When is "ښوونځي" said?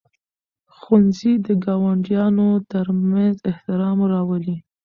0.75-1.33